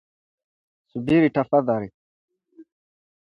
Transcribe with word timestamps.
Subiri 0.91 1.29
tafadhali 1.35 1.87